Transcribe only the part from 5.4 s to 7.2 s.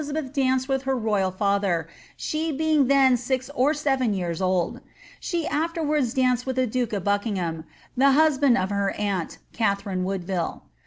afterwards danced with the duke of